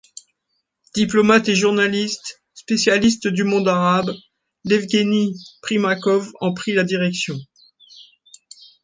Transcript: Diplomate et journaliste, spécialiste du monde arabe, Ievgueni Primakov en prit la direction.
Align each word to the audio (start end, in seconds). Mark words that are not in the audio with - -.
Diplomate 0.95 1.47
et 1.49 1.53
journaliste, 1.53 2.41
spécialiste 2.55 3.27
du 3.27 3.43
monde 3.43 3.67
arabe, 3.67 4.09
Ievgueni 4.65 5.37
Primakov 5.61 6.31
en 6.41 6.55
prit 6.55 6.73
la 6.73 6.83
direction. 6.83 7.35